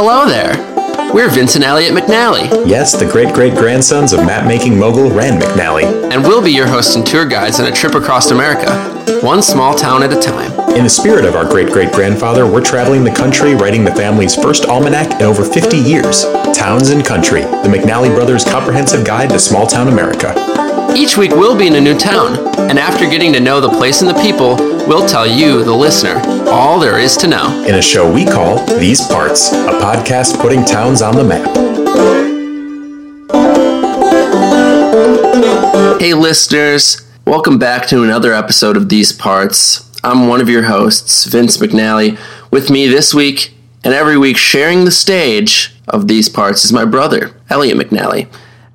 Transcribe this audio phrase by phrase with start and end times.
[0.00, 0.54] Hello there.
[1.12, 5.42] We're Vince and Elliot McNally, Yes, the great great grandsons of map making mogul Rand
[5.42, 5.82] McNally.
[6.12, 8.70] and we'll be your hosts and tour guides on a trip across America,
[9.22, 10.52] one small town at a time.
[10.76, 14.36] In the spirit of our great great grandfather, we're traveling the country writing the family's
[14.36, 16.22] first almanac in over 50 years
[16.56, 20.32] Towns and Country, the McNally Brothers' comprehensive guide to small town America.
[20.96, 22.38] Each week we'll be in a new town,
[22.70, 24.54] and after getting to know the place and the people,
[24.86, 27.64] we'll tell you, the listener, all there is to know.
[27.66, 31.48] In a show we call These Parts, a podcast putting towns on the map.
[36.00, 39.90] Hey, listeners, welcome back to another episode of These Parts.
[40.02, 42.18] I'm one of your hosts, Vince McNally.
[42.50, 43.52] With me this week
[43.84, 48.26] and every week, sharing the stage of These Parts, is my brother, Elliot McNally.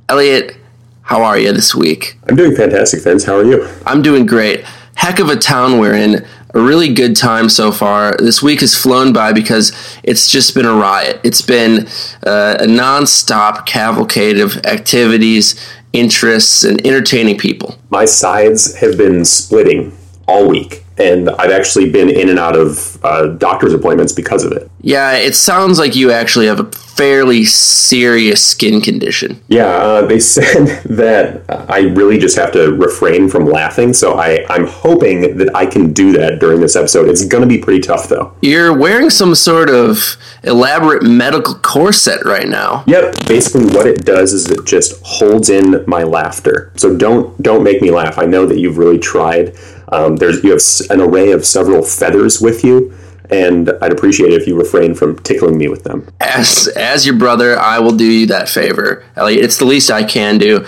[0.10, 0.58] Elliot,
[1.02, 2.18] how are you this week?
[2.28, 3.24] I'm doing fantastic, Vince.
[3.24, 3.68] How are you?
[3.86, 4.64] I'm doing great.
[4.96, 6.26] Heck of a town we're in.
[6.56, 8.16] A really good time so far.
[8.18, 9.72] This week has flown by because
[10.04, 11.20] it's just been a riot.
[11.24, 11.88] It's been
[12.26, 15.60] uh, a non-stop cavalcade of activities,
[15.94, 17.80] interests, and entertaining people.
[17.90, 23.04] My sides have been splitting all week, and I've actually been in and out of
[23.04, 24.70] uh, doctor's appointments because of it.
[24.82, 29.42] Yeah, it sounds like you actually have a fairly serious skin condition.
[29.48, 34.46] Yeah, uh, they said that I really just have to refrain from laughing, so I,
[34.50, 37.10] I'm hoping that I can do that during this episode.
[37.10, 38.36] It's going to be pretty tough, though.
[38.42, 42.84] You're wearing some sort of elaborate medical corset right now.
[42.88, 46.72] Yep, basically what it does is it just holds in my laughter.
[46.76, 48.18] So don't don't make me laugh.
[48.18, 49.56] I know that you've really tried.
[49.94, 52.92] Um, there's you have an array of several feathers with you,
[53.30, 56.08] and I'd appreciate it if you refrain from tickling me with them.
[56.20, 59.44] As as your brother, I will do you that favor, Elliot.
[59.44, 60.66] It's the least I can do.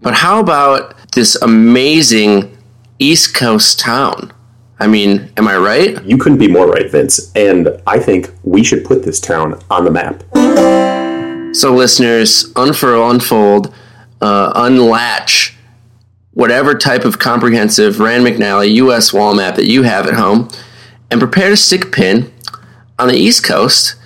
[0.00, 2.56] But how about this amazing
[2.98, 4.32] East Coast town?
[4.80, 6.02] I mean, am I right?
[6.04, 7.32] You couldn't be more right, Vince.
[7.34, 10.22] And I think we should put this town on the map.
[11.54, 13.74] So, listeners, unfurl, unfold,
[14.20, 15.57] uh, unlatch
[16.38, 19.12] whatever type of comprehensive Rand McNally U.S.
[19.12, 20.48] wall map that you have at home,
[21.10, 22.32] and prepare to stick a pin
[22.96, 23.96] on the East Coast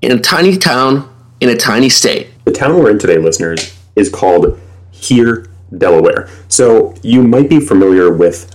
[0.00, 2.28] in a tiny town in a tiny state.
[2.44, 4.60] The town we're in today, listeners, is called
[4.92, 6.28] Here, Delaware.
[6.48, 8.54] So you might be familiar with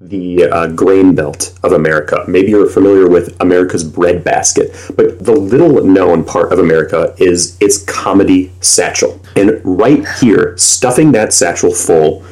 [0.00, 2.24] the uh, grain belt of America.
[2.28, 4.70] Maybe you're familiar with America's breadbasket.
[4.94, 9.20] But the little known part of America is its comedy satchel.
[9.34, 12.24] And right here, stuffing that satchel full,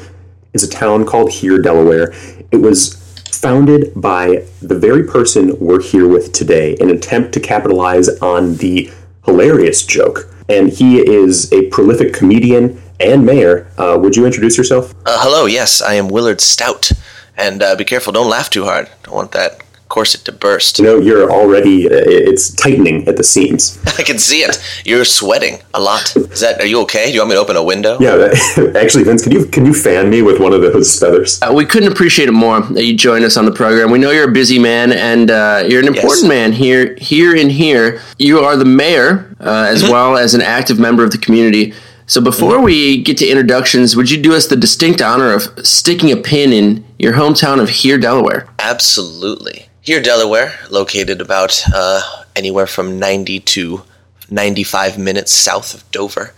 [0.55, 2.15] is a town called Here, Delaware.
[2.51, 2.95] It was
[3.31, 8.57] founded by the very person we're here with today in an attempt to capitalize on
[8.57, 8.91] the
[9.25, 10.31] hilarious joke.
[10.49, 13.67] And he is a prolific comedian and mayor.
[13.77, 14.95] Uh, would you introduce yourself?
[15.05, 16.93] Uh, hello, yes, I am Willard Stout.
[17.37, 18.89] And uh, be careful, don't laugh too hard.
[19.03, 19.64] Don't want that
[19.95, 20.81] corset to burst.
[20.81, 21.93] No, you're already, uh,
[22.31, 23.79] it's tightening at the seams.
[24.01, 24.55] I can see it.
[24.85, 26.05] You're sweating a lot.
[26.17, 27.07] Is that, are you okay?
[27.07, 27.97] Do you want me to open a window?
[28.01, 28.35] Yeah, that,
[28.83, 31.41] actually, Vince, can you can you fan me with one of those feathers?
[31.41, 33.91] Uh, we couldn't appreciate it more that you joined us on the program.
[33.93, 36.29] We know you're a busy man, and uh, you're an important Yes.
[36.37, 38.01] man here, here and here.
[38.19, 41.73] You are the mayor, uh, as well as an active member of the community.
[42.07, 46.11] So before we get to introductions, would you do us the distinct honor of sticking
[46.13, 48.47] a pin in your hometown of here, Delaware?
[48.59, 49.67] Absolutely.
[49.85, 52.01] Here, Delaware, located about uh,
[52.35, 53.83] anywhere from 90 to
[54.31, 56.33] 95 minutes south of Dover,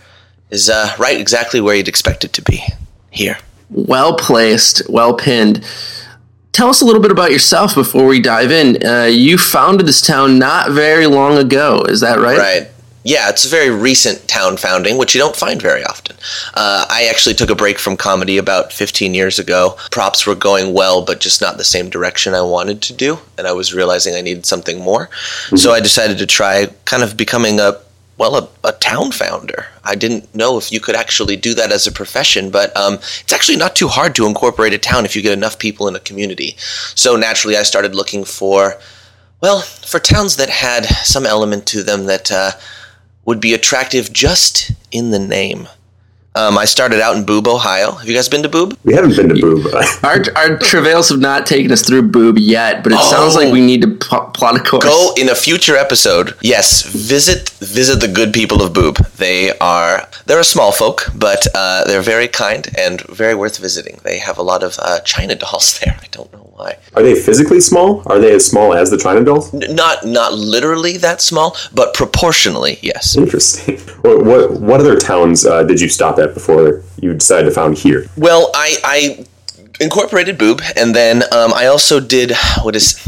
[0.51, 2.65] is uh, right exactly where you'd expect it to be.
[3.13, 3.39] Here.
[3.71, 5.65] Well placed, well pinned.
[6.51, 8.85] Tell us a little bit about yourself before we dive in.
[8.85, 12.39] Uh, you founded this town not very long ago, is that right?
[12.39, 12.71] Right.
[13.07, 16.17] Yeah, it's a very recent town founding, which you don't find very often.
[16.55, 19.77] Uh, I actually took a break from comedy about 15 years ago.
[19.93, 23.47] Props were going well, but just not the same direction I wanted to do, and
[23.47, 25.09] I was realizing I needed something more.
[25.55, 27.79] So I decided to try kind of becoming a
[28.19, 29.67] well, a, a town founder.
[29.85, 33.33] I didn't know if you could actually do that as a profession, but um, it's
[33.33, 36.01] actually not too hard to incorporate a town if you get enough people in a
[36.01, 36.57] community.
[36.97, 38.81] So naturally, I started looking for,
[39.43, 42.53] well, for towns that had some element to them that uh,
[43.27, 45.69] would be attractive just in the name.
[46.37, 47.93] Um, I started out in Boob, Ohio.
[47.93, 48.77] Have you guys been to Boob?
[48.85, 49.67] We haven't been to Boob.
[50.05, 53.61] Our, our travails have not taken us through boob yet, but it sounds like we
[53.61, 54.85] need to pl- plot a course.
[54.85, 56.35] Go in a future episode.
[56.43, 58.97] Yes, visit visit the good people of Boob.
[59.17, 63.99] They are they're a small folk, but uh, they're very kind and very worth visiting.
[64.05, 65.99] They have a lot of uh, China dolls there.
[66.03, 66.77] I don't know why.
[66.95, 68.03] Are they physically small?
[68.07, 69.53] Are they as small as the China dolls?
[69.55, 73.17] N- Not not literally that small, but proportionally, yes.
[73.17, 73.79] Interesting.
[74.03, 77.79] What what, what other towns uh, did you stop at before you decided to found
[77.79, 78.07] here?
[78.17, 79.27] Well, I, I
[79.81, 82.33] incorporated boob, and then um, I also did
[82.63, 82.99] what is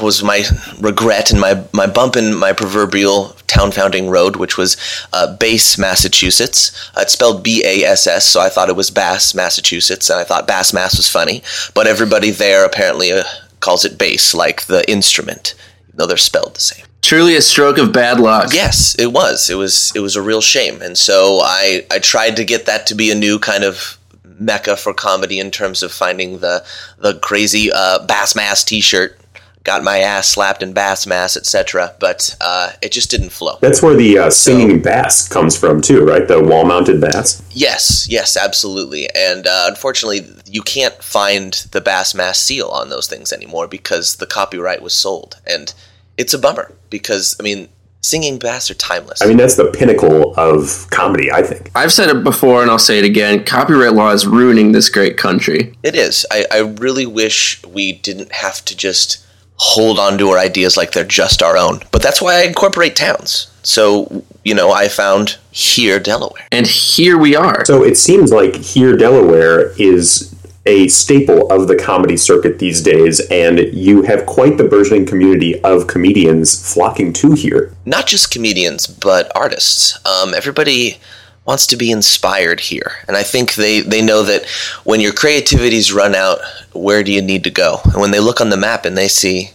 [0.00, 0.44] was my
[0.78, 4.76] regret and my, my bump in my proverbial town founding road, which was
[5.12, 6.90] uh, Bass, Massachusetts.
[6.96, 10.20] Uh, it's spelled B A S S, so I thought it was Bass, Massachusetts, and
[10.20, 11.42] I thought Bass Mass was funny.
[11.74, 13.24] But everybody there apparently uh,
[13.58, 15.54] calls it bass, like the instrument,
[15.92, 16.84] though they're spelled the same.
[17.04, 18.54] Truly a stroke of bad luck.
[18.54, 19.50] Yes, it was.
[19.50, 19.92] It was.
[19.94, 23.10] It was a real shame, and so I I tried to get that to be
[23.10, 23.98] a new kind of
[24.38, 26.64] mecca for comedy in terms of finding the
[26.98, 29.18] the crazy uh, Bass Mass T-shirt
[29.64, 31.94] got my ass slapped in bass mass, etc.
[31.98, 33.58] But uh, it just didn't flow.
[33.60, 36.28] That's where the uh, singing so, bass comes from, too, right?
[36.28, 37.42] The wall-mounted bass.
[37.50, 39.08] Yes, yes, absolutely.
[39.14, 44.16] And uh, unfortunately, you can't find the bass mass seal on those things anymore because
[44.16, 45.74] the copyright was sold, and
[46.16, 47.68] it's a bummer because I mean.
[48.06, 49.22] Singing bass are timeless.
[49.22, 51.70] I mean, that's the pinnacle of comedy, I think.
[51.74, 53.46] I've said it before and I'll say it again.
[53.46, 55.74] Copyright law is ruining this great country.
[55.82, 56.26] It is.
[56.30, 59.24] I, I really wish we didn't have to just
[59.56, 61.80] hold on to our ideas like they're just our own.
[61.92, 63.50] But that's why I incorporate towns.
[63.62, 66.46] So, you know, I found here, Delaware.
[66.52, 67.64] And here we are.
[67.64, 70.33] So it seems like here, Delaware is
[70.66, 75.60] a staple of the comedy circuit these days, and you have quite the burgeoning community
[75.62, 77.74] of comedians flocking to here.
[77.84, 79.98] Not just comedians, but artists.
[80.06, 80.98] Um, everybody
[81.44, 82.92] wants to be inspired here.
[83.06, 84.46] And I think they, they know that
[84.84, 86.38] when your creativity's run out,
[86.72, 87.80] where do you need to go?
[87.84, 89.50] And when they look on the map and they see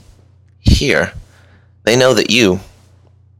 [0.60, 1.14] here,
[1.86, 2.60] they know that you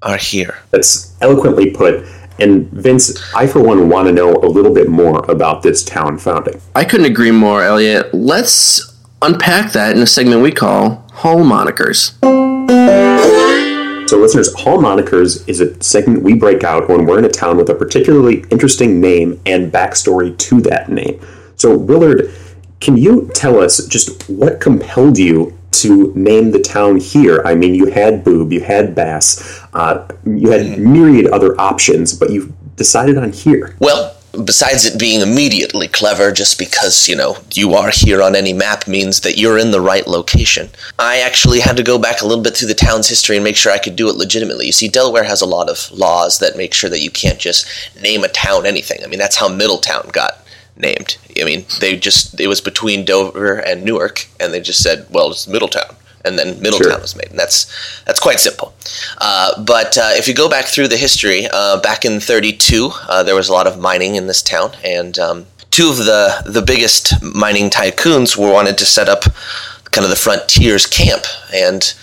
[0.02, 0.58] are here.
[0.72, 2.06] That's eloquently put.
[2.42, 6.18] And Vince, I for one want to know a little bit more about this town
[6.18, 6.62] founding.
[6.76, 8.14] I couldn't agree more, Elliot.
[8.14, 12.18] Let's unpack that in a segment we call Hall Monikers.
[14.10, 17.58] So, listeners, Hall Monikers is a segment we break out when we're in a town
[17.58, 21.20] with a particularly interesting name and backstory to that name.
[21.58, 22.32] So, Willard,
[22.80, 27.42] can you tell us just what compelled you to name the town here?
[27.46, 32.32] I mean, you had Boob, you had Bass, uh, you had myriad other options, but
[32.32, 33.76] you decided on here.
[33.80, 38.54] Well, besides it being immediately clever just because, you know, you are here on any
[38.54, 40.70] map means that you're in the right location.
[40.98, 43.56] I actually had to go back a little bit through the town's history and make
[43.56, 44.68] sure I could do it legitimately.
[44.68, 47.68] You see, Delaware has a lot of laws that make sure that you can't just
[48.02, 49.04] name a town anything.
[49.04, 50.39] I mean, that's how Middletown got
[50.80, 51.18] named.
[51.40, 55.30] I mean, they just, it was between Dover and Newark, and they just said, well,
[55.30, 55.96] it's Middletown
[56.26, 57.02] and then Middletown sure.
[57.02, 58.74] was made, and that's that's quite simple.
[59.20, 63.24] Uh, but uh, if you go back through the history, uh, back in '32, uh,
[63.24, 66.62] there was a lot of mining in this town, and um, two of the the
[66.62, 69.24] biggest mining tycoons were wanted to set up
[69.92, 71.24] kind of the frontiers camp,
[71.54, 71.94] and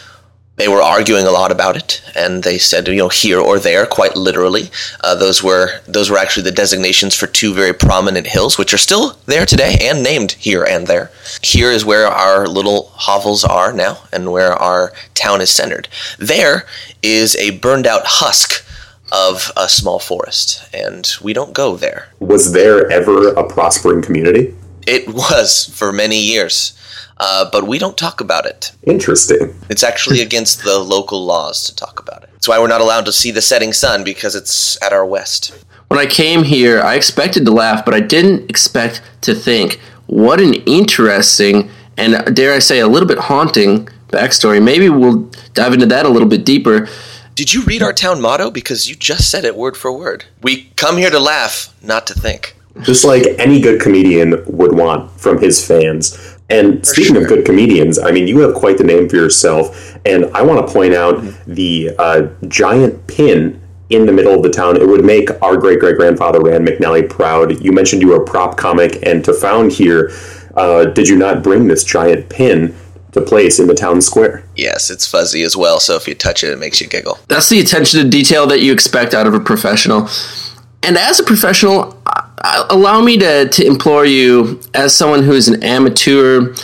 [0.57, 3.87] they were arguing a lot about it, and they said, you know, here or there,
[3.87, 4.71] quite literally.
[5.05, 8.79] Uh, those were those were actually the designations for two very prominent hills, which are
[8.79, 11.11] still there today and named here and there.
[11.43, 15.89] Here is where our little hovels are now, and where our town is centered.
[16.19, 16.67] There
[17.03, 18.65] is a burned out husk
[19.13, 22.09] of a small forest, and we don't go there.
[22.19, 24.55] Was there ever a prospering community?
[24.87, 26.73] It was for many years
[27.19, 28.73] uh, but we don't talk about it.
[28.83, 29.55] Interesting.
[29.69, 32.31] It's actually against the local laws to talk about it.
[32.33, 35.65] That's why we're not allowed to see the setting sun because it's at our west.
[35.89, 39.81] When I came here, I expected to laugh, but I didn't expect to think.
[40.07, 44.63] What an interesting and, dare I say, a little bit haunting backstory.
[44.63, 46.89] Maybe we'll dive into that a little bit deeper.
[47.35, 48.51] Did you read our town motto?
[48.51, 50.25] Because you just said it word for word.
[50.43, 52.57] We come here to laugh, not to think.
[52.83, 56.36] Just like any good comedian would want from his fans.
[56.49, 57.23] And for speaking sure.
[57.23, 59.97] of good comedians, I mean, you have quite the name for yourself.
[60.05, 61.55] And I want to point out mm-hmm.
[61.55, 63.61] the uh, giant pin
[63.91, 64.77] in the middle of the town.
[64.77, 67.63] It would make our great great grandfather Rand McNally proud.
[67.63, 70.11] You mentioned you were a prop comic, and to found here,
[70.57, 72.75] uh, did you not bring this giant pin?
[73.13, 74.45] To place in the town square.
[74.57, 77.19] Yes, it's fuzzy as well, so if you touch it, it makes you giggle.
[77.29, 80.07] That's the attention to detail that you expect out of a professional.
[80.83, 82.01] And as a professional,
[82.71, 86.55] allow me to, to implore you, as someone who is an amateur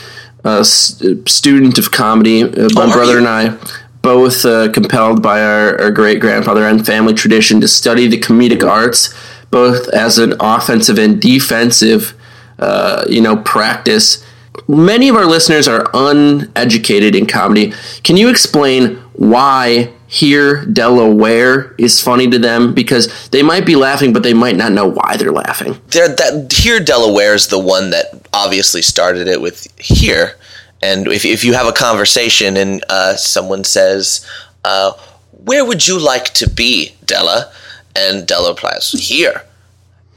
[0.44, 3.58] uh, student of comedy, uh, my oh, brother and I,
[4.02, 8.68] both uh, compelled by our, our great grandfather and family tradition to study the comedic
[8.68, 9.14] arts,
[9.50, 12.14] both as an offensive and defensive,
[12.58, 14.24] uh, you know, practice.
[14.68, 17.72] Many of our listeners are uneducated in comedy.
[18.02, 24.12] Can you explain why here Delaware is funny to them because they might be laughing,
[24.12, 25.80] but they might not know why they're laughing.
[25.88, 30.36] They're, that here Delaware is the one that obviously started it with here,
[30.82, 34.26] and if if you have a conversation and uh, someone says,
[34.64, 34.92] uh,
[35.30, 37.50] "Where would you like to be, Della?"
[37.96, 39.44] and Della replies, "Here,"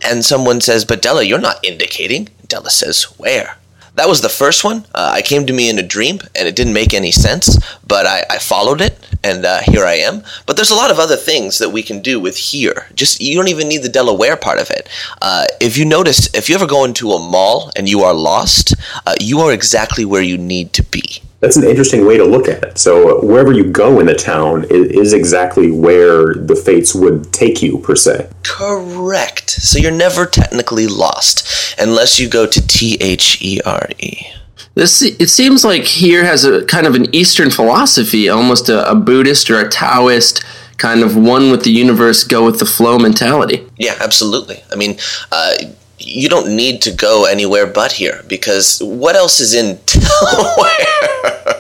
[0.04, 3.56] and someone says, "But Della, you're not indicating." Della says, "Where?"
[3.96, 4.86] That was the first one.
[4.94, 8.06] Uh, I came to me in a dream, and it didn't make any sense, but
[8.06, 10.22] I, I followed it, and uh, here I am.
[10.46, 12.88] But there's a lot of other things that we can do with here.
[12.94, 14.90] Just you don't even need the Delaware part of it.
[15.22, 18.76] Uh, if you notice, if you ever go into a mall and you are lost,
[19.06, 21.22] uh, you are exactly where you need to be.
[21.46, 22.80] That's an interesting way to look at it.
[22.80, 27.62] So wherever you go in the town is, is exactly where the fates would take
[27.62, 28.28] you, per se.
[28.42, 29.52] Correct.
[29.52, 34.26] So you're never technically lost unless you go to T H E R E.
[34.74, 38.96] This it seems like here has a kind of an Eastern philosophy, almost a, a
[38.96, 40.44] Buddhist or a Taoist
[40.78, 43.68] kind of one with the universe, go with the flow mentality.
[43.78, 44.64] Yeah, absolutely.
[44.72, 44.98] I mean,
[45.32, 45.54] uh,
[46.00, 50.70] you don't need to go anywhere but here because what else is in Delaware?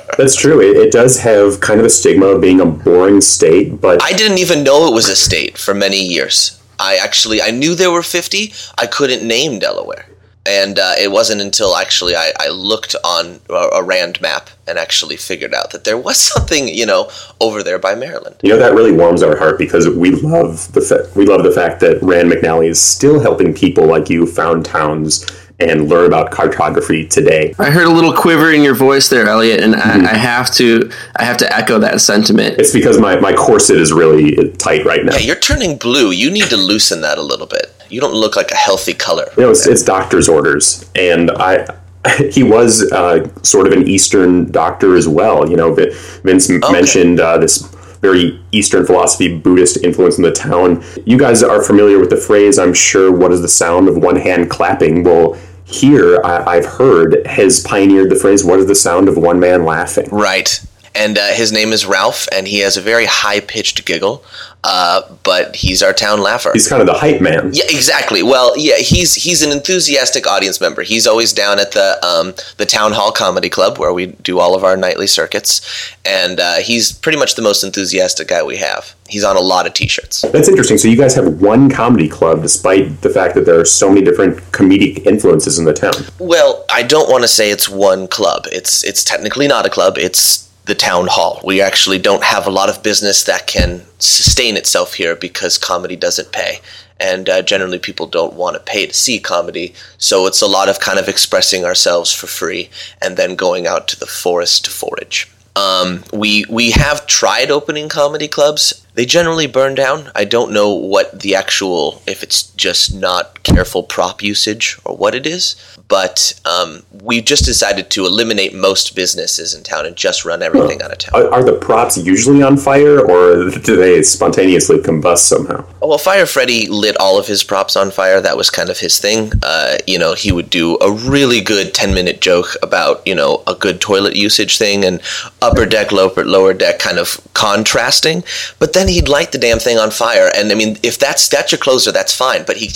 [0.17, 0.61] That's true.
[0.61, 4.13] It, it, does have kind of a stigma of being a boring state, but I
[4.13, 6.61] didn't even know it was a state for many years.
[6.79, 8.53] I actually I knew there were 50.
[8.77, 10.07] I couldn't name Delaware
[10.45, 14.77] and uh, it wasn't until actually I, I looked on a, a, Rand map and
[14.77, 17.09] actually figured out that there was something you know
[17.41, 18.35] over there by Maryland.
[18.43, 21.51] You know that really warms our heart because we love the fa- we love the
[21.51, 25.25] fact that Rand McNally is still helping people like you found towns
[25.59, 27.53] and learn about cartography today.
[27.57, 30.05] I heard a little quiver in your voice there, Elliot, and mm-hmm.
[30.05, 32.59] I, I, have to I have to echo that sentiment.
[32.59, 35.13] It's because my, my corset is really tight right now.
[35.13, 36.11] Yeah, you're turning blue.
[36.11, 37.73] You need to loosen that a little bit.
[37.89, 39.27] You don't look like a healthy color.
[39.37, 41.67] You know, it's, it's doctor's orders, and I
[42.31, 45.49] he was uh, sort of an Eastern doctor as well.
[45.49, 46.71] You know, Vince okay.
[46.71, 47.61] mentioned uh, this
[48.01, 50.83] very Eastern philosophy, Buddhist influence in the town.
[51.05, 54.15] You guys are familiar with the phrase, I'm sure, what is the sound of one
[54.15, 55.03] hand clapping?
[55.03, 59.39] Well, here I, have heard has pioneered the phrase, what is the sound of one
[59.39, 60.07] man laughing?
[60.11, 60.63] Right.
[60.95, 64.23] And uh, his name is Ralph, and he has a very high pitched giggle.
[64.67, 66.49] Uh, but he's our town laugher.
[66.51, 67.51] He's kind of the hype man.
[67.53, 68.23] Yeah, exactly.
[68.23, 70.81] Well, yeah, he's he's an enthusiastic audience member.
[70.81, 74.55] He's always down at the um, the town hall comedy club where we do all
[74.55, 75.61] of our nightly circuits,
[76.03, 78.95] and uh, he's pretty much the most enthusiastic guy we have.
[79.07, 80.23] He's on a lot of T-shirts.
[80.33, 80.79] That's interesting.
[80.79, 84.01] So you guys have one comedy club, despite the fact that there are so many
[84.01, 85.93] different comedic influences in the town.
[86.17, 88.47] Well, I don't want to say it's one club.
[88.51, 89.99] It's it's technically not a club.
[89.99, 91.41] It's the town hall.
[91.43, 95.95] We actually don't have a lot of business that can sustain itself here because comedy
[95.95, 96.59] doesn't pay.
[96.99, 99.73] And uh, generally, people don't want to pay to see comedy.
[99.97, 102.69] So it's a lot of kind of expressing ourselves for free
[103.01, 105.29] and then going out to the forest to forage.
[105.57, 108.85] Um, we we have tried opening comedy clubs.
[108.93, 110.11] They generally burn down.
[110.15, 115.15] I don't know what the actual if it's just not careful prop usage or what
[115.15, 115.55] it is
[115.87, 120.79] but um, we just decided to eliminate most businesses in town and just run everything
[120.79, 120.85] huh.
[120.85, 121.21] out of town.
[121.21, 125.63] Are, are, the props usually on fire, or do they spontaneously combust somehow?
[125.81, 128.19] Oh, well, Fire Freddy lit all of his props on fire.
[128.19, 129.31] That was kind of his thing.
[129.43, 133.53] Uh, you know, he would do a really good ten-minute joke about you know a
[133.53, 135.01] good toilet usage thing and
[135.41, 138.23] upper deck, lower lower deck, kind of contrasting.
[138.57, 141.51] But then he'd light the damn thing on fire, and I mean, if that's that's
[141.51, 142.43] your closer, that's fine.
[142.45, 142.71] But he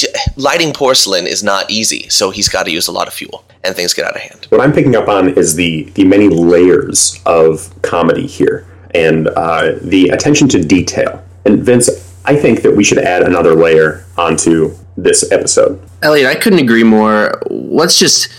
[0.60, 3.46] lighting porcelain is not easy, so he's got to use a lot lot of fuel
[3.64, 4.46] and things get out of hand.
[4.50, 9.76] What I'm picking up on is the the many layers of comedy here and uh,
[9.82, 11.24] the attention to detail.
[11.46, 11.88] And Vince,
[12.26, 15.80] I think that we should add another layer onto this episode.
[16.02, 17.42] Elliot, I couldn't agree more.
[17.50, 18.30] Let's just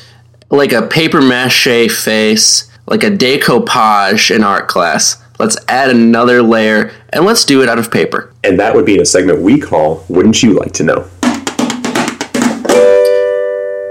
[0.51, 5.23] like a paper mache face, like a decoupage in art class.
[5.39, 8.31] Let's add another layer and let's do it out of paper.
[8.45, 11.09] And that would be a segment we call Wouldn't You Like to Know?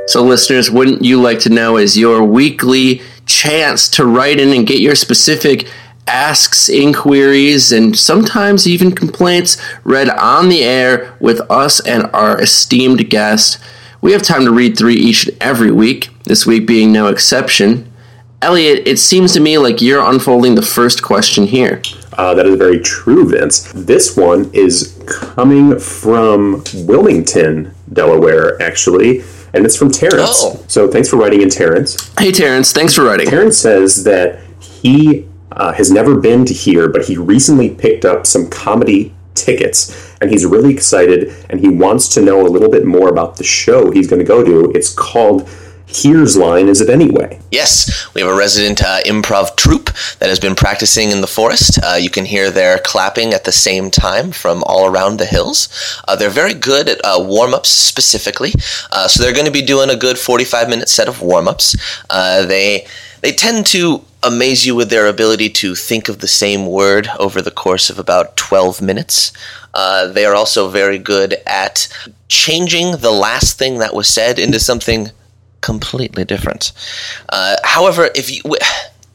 [0.10, 4.66] So, listeners, wouldn't you like to know is your weekly chance to write in and
[4.66, 5.70] get your specific
[6.08, 13.08] asks, inquiries, and sometimes even complaints read on the air with us and our esteemed
[13.12, 13.60] guest.
[14.02, 17.94] We have time to read three each and every week, this week being no exception.
[18.42, 21.84] Elliot, it seems to me like you're unfolding the first question here.
[22.14, 23.72] Uh, that is very true, Vince.
[23.74, 29.22] This one is coming from Wilmington, Delaware, actually
[29.54, 30.42] and it's from Terrence.
[30.44, 30.64] Oh.
[30.68, 32.14] So thanks for writing in, Terrence.
[32.20, 32.72] Hey, Terrence.
[32.72, 33.28] Thanks for writing.
[33.28, 38.26] Terrence says that he uh, has never been to here, but he recently picked up
[38.26, 42.86] some comedy tickets, and he's really excited, and he wants to know a little bit
[42.86, 44.72] more about the show he's going to go to.
[44.76, 45.50] It's called
[45.92, 47.40] Here's line is it anyway?
[47.50, 51.80] Yes, we have a resident uh, improv troupe that has been practicing in the forest.
[51.84, 55.68] Uh, you can hear their clapping at the same time from all around the hills.
[56.08, 58.54] Uh, they're very good at uh, warm ups specifically,
[58.92, 61.76] uh, so they're going to be doing a good 45 minute set of warm ups.
[62.08, 62.86] Uh, they
[63.22, 67.42] they tend to amaze you with their ability to think of the same word over
[67.42, 69.34] the course of about 12 minutes.
[69.74, 71.88] Uh, they are also very good at
[72.28, 75.10] changing the last thing that was said into something
[75.62, 76.72] completely different.
[77.30, 78.60] Uh, however, if you w-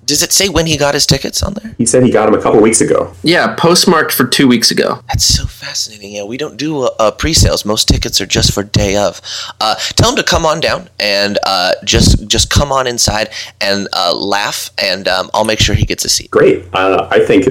[0.06, 1.74] does it say when he got his tickets on there?
[1.78, 3.14] He said he got them a couple weeks ago.
[3.22, 5.00] Yeah, postmarked for two weeks ago.
[5.08, 6.12] That's so fascinating.
[6.12, 7.64] Yeah, we don't do uh, pre-sales.
[7.64, 9.20] Most tickets are just for day of.
[9.60, 13.88] Uh, tell him to come on down and uh, just just come on inside and
[13.92, 16.30] uh, laugh, and um, I'll make sure he gets a seat.
[16.30, 16.66] Great.
[16.74, 17.46] Uh, I think,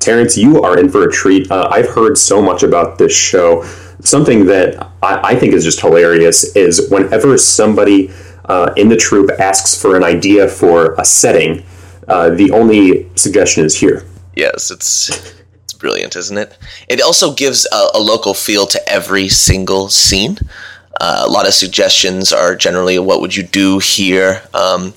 [0.00, 1.50] Terrence, you are in for a treat.
[1.50, 3.64] Uh, I've heard so much about this show.
[4.00, 8.10] Something that I, I think is just hilarious is whenever somebody
[8.48, 11.64] uh, in the troupe asks for an idea for a setting,
[12.08, 14.04] uh, the only suggestion is here.
[14.34, 16.56] Yes, it's it's brilliant, isn't it?
[16.88, 20.38] It also gives a, a local feel to every single scene.
[21.00, 24.94] Uh, a lot of suggestions are generally, "What would you do here?" Um,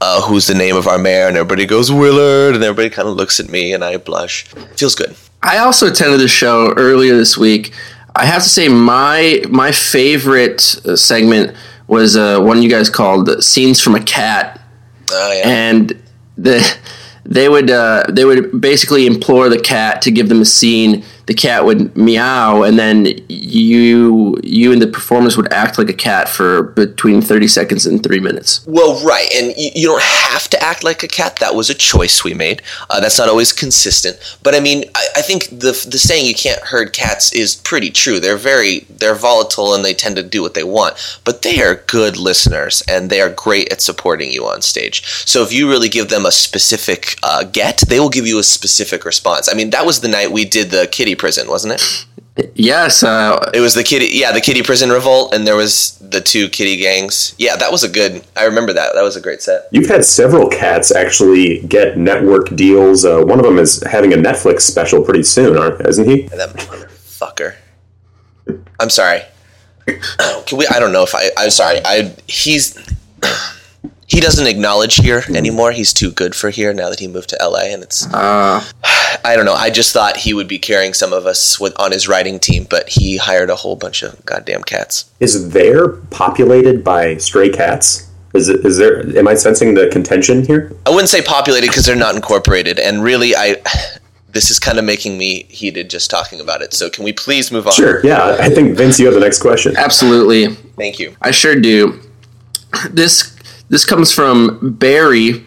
[0.00, 1.28] uh, who's the name of our mayor?
[1.28, 4.44] And everybody goes Willard, and everybody kind of looks at me, and I blush.
[4.76, 5.14] Feels good.
[5.42, 7.72] I also attended the show earlier this week.
[8.14, 11.54] I have to say my my favorite uh, segment
[11.88, 14.60] was uh, one you guys called "Scenes from a Cat,"
[15.10, 15.48] Oh yeah.
[15.48, 16.02] and
[16.36, 16.76] the
[17.24, 21.04] they would uh, they would basically implore the cat to give them a scene.
[21.26, 25.94] The cat would meow, and then you you and the performers would act like a
[25.94, 28.64] cat for between thirty seconds and three minutes.
[28.66, 31.36] Well, right, and you, you don't have to act like a cat.
[31.36, 32.62] That was a choice we made.
[32.88, 36.34] Uh, that's not always consistent, but I mean, I, I think the the saying "you
[36.34, 38.20] can't herd cats" is pretty true.
[38.20, 41.74] They're very they're volatile and they tend to do what they want, but they are
[41.86, 45.04] good listeners and they are great at supporting you on stage.
[45.26, 48.44] So if you really give them a specific uh, get, they will give you a
[48.44, 49.48] specific response.
[49.50, 52.06] I mean, that was the night we did the kitty prison, wasn't it?
[52.54, 56.20] Yes, uh, It was the kitty, yeah, the kitty prison revolt, and there was the
[56.20, 57.34] two kitty gangs.
[57.38, 58.22] Yeah, that was a good.
[58.36, 58.92] I remember that.
[58.94, 59.68] That was a great set.
[59.72, 63.06] You've had several cats actually get network deals.
[63.06, 66.22] Uh, one of them is having a Netflix special pretty soon, aren't- isn't he?
[66.28, 67.54] That motherfucker.
[68.78, 69.22] I'm sorry.
[70.46, 70.66] Can we?
[70.66, 71.30] I don't know if I.
[71.38, 71.80] I'm sorry.
[71.86, 72.14] I.
[72.26, 72.76] He's.
[74.08, 75.72] He doesn't acknowledge here anymore.
[75.72, 78.06] He's too good for here now that he moved to LA, and it's.
[78.12, 78.62] uh,
[79.24, 79.54] I don't know.
[79.54, 82.66] I just thought he would be carrying some of us with on his writing team,
[82.70, 85.10] but he hired a whole bunch of goddamn cats.
[85.18, 88.08] Is there populated by stray cats?
[88.34, 89.00] Is it, is there?
[89.18, 90.72] Am I sensing the contention here?
[90.86, 93.56] I wouldn't say populated because they're not incorporated, and really, I.
[94.28, 96.74] This is kind of making me heated just talking about it.
[96.74, 97.72] So can we please move on?
[97.72, 98.04] Sure.
[98.04, 99.74] Yeah, I think Vince, you have the next question.
[99.78, 100.48] absolutely.
[100.76, 101.16] Thank you.
[101.22, 101.98] I sure do.
[102.90, 103.34] This
[103.68, 105.44] this comes from Barry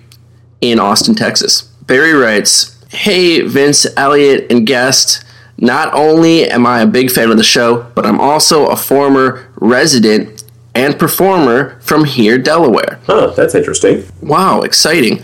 [0.61, 1.61] in Austin, Texas.
[1.85, 5.23] Barry writes, "Hey Vince, Elliot, and guest.
[5.57, 9.47] Not only am I a big fan of the show, but I'm also a former
[9.55, 12.99] resident and performer from here, Delaware.
[13.05, 14.05] Huh, that's interesting.
[14.21, 15.21] Wow, exciting.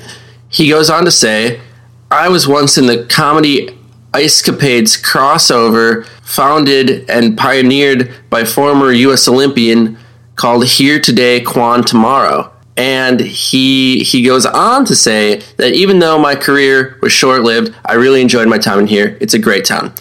[0.49, 1.61] He goes on to say,
[2.11, 3.69] I was once in the comedy
[4.13, 9.27] Ice Capades crossover founded and pioneered by former U.S.
[9.27, 9.97] Olympian
[10.35, 12.51] called Here Today, Kwan Tomorrow.
[12.77, 17.73] And he he goes on to say that even though my career was short lived,
[17.85, 19.17] I really enjoyed my time in here.
[19.21, 19.93] It's a great town.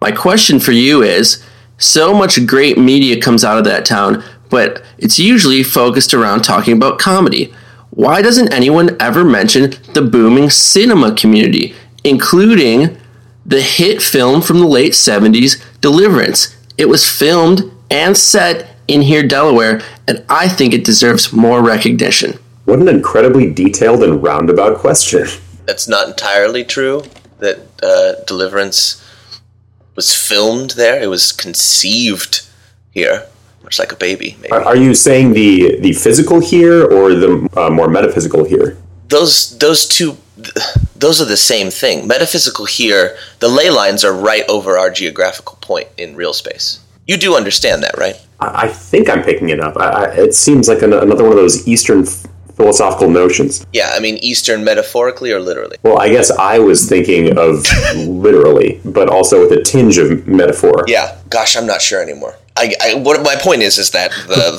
[0.00, 1.42] My question for you is
[1.78, 6.76] so much great media comes out of that town, but it's usually focused around talking
[6.76, 7.52] about comedy.
[7.90, 12.98] Why doesn't anyone ever mention the booming cinema community, including
[13.46, 16.56] the hit film from the late 70s, Deliverance?
[16.76, 22.38] It was filmed and set in here, Delaware, and I think it deserves more recognition.
[22.64, 25.26] What an incredibly detailed and roundabout question.
[25.66, 27.04] That's not entirely true.
[27.38, 29.04] That uh, Deliverance
[29.94, 31.00] was filmed there.
[31.00, 32.46] It was conceived
[32.90, 33.26] here,
[33.62, 34.36] much like a baby.
[34.40, 38.76] Maybe Are, are you saying the the physical here or the uh, more metaphysical here?
[39.08, 40.16] those those two.
[40.94, 42.06] Those are the same thing.
[42.06, 46.80] Metaphysical here, the ley lines are right over our geographical point in real space.
[47.06, 48.16] You do understand that, right?
[48.40, 49.76] I, I think I'm picking it up.
[49.76, 52.04] I, I, it seems like an, another one of those Eastern
[52.58, 53.64] philosophical notions.
[53.72, 55.76] Yeah, I mean Eastern metaphorically or literally.
[55.84, 57.64] Well, I guess I was thinking of
[57.96, 60.84] literally, but also with a tinge of metaphor.
[60.88, 62.34] Yeah, gosh, I'm not sure anymore.
[62.56, 64.58] I, I what my point is is that the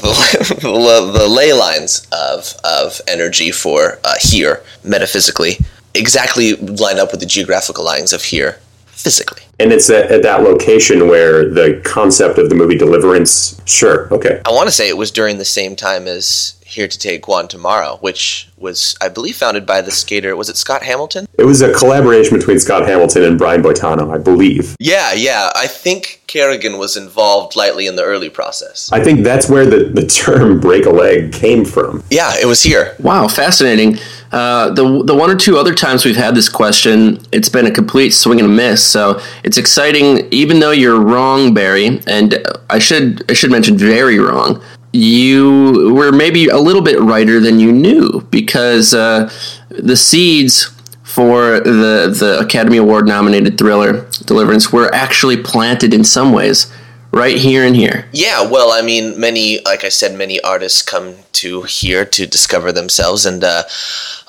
[0.55, 5.57] the, the, the ley lines of of energy for uh, here metaphysically
[5.93, 8.59] exactly line up with the geographical lines of here
[9.01, 9.43] physically.
[9.59, 13.61] And it's at, at that location where the concept of the movie Deliverance.
[13.65, 14.41] Sure, okay.
[14.45, 17.47] I want to say it was during the same time as Here to Take One
[17.47, 20.35] Tomorrow, which was I believe founded by the skater.
[20.35, 21.27] Was it Scott Hamilton?
[21.37, 24.75] It was a collaboration between Scott Hamilton and Brian Boitano, I believe.
[24.79, 25.49] Yeah, yeah.
[25.55, 28.89] I think Kerrigan was involved lightly in the early process.
[28.91, 32.03] I think that's where the, the term break a leg came from.
[32.09, 32.95] Yeah, it was here.
[32.99, 33.97] Wow, fascinating.
[34.31, 37.71] Uh, the the one or two other times we've had this question, it's been a
[37.71, 38.85] complete swing and a miss.
[38.85, 41.99] So it's exciting, even though you're wrong, Barry.
[42.07, 42.37] And
[42.69, 44.61] I should I should mention very wrong.
[44.91, 49.31] you were maybe a little bit righter than you knew because uh,
[49.69, 50.71] the seeds
[51.03, 56.71] for the the Academy Award nominated thriller Deliverance were actually planted in some ways
[57.11, 58.07] right here and here.
[58.11, 62.71] Yeah, well, I mean, many, like I said, many artists come to here to discover
[62.71, 63.63] themselves, and uh,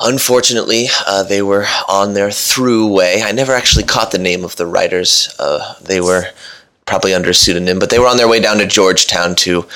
[0.01, 3.23] unfortunately, uh, they were on their through way.
[3.23, 5.35] I never actually caught the name of the writers.
[5.39, 6.25] Uh, they were
[6.87, 9.67] probably under a pseudonym, but they were on their way down to Georgetown to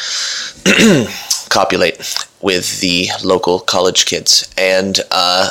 [1.48, 1.96] copulate
[2.40, 5.50] with the local college kids, and uh,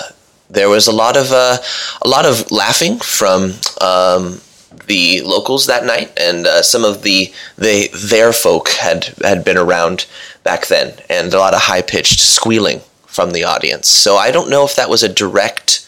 [0.49, 1.57] there was a lot of uh,
[2.01, 3.53] a lot of laughing from.
[3.79, 4.41] Um,
[4.87, 9.57] the locals that night, and uh, some of the they their folk had had been
[9.57, 10.05] around
[10.43, 13.87] back then, and a lot of high pitched squealing from the audience.
[13.87, 15.87] So I don't know if that was a direct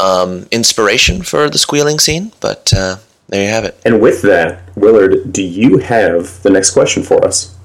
[0.00, 2.96] um, inspiration for the squealing scene, but uh,
[3.28, 3.80] there you have it.
[3.84, 7.56] And with that, Willard, do you have the next question for us?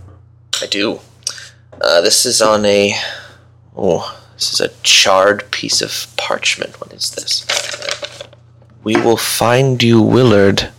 [0.62, 1.00] I do.
[1.82, 2.93] Uh, this is on a
[3.76, 6.80] oh, this is a charred piece of parchment.
[6.82, 7.45] What is this?
[8.83, 10.69] We will find you, Willard.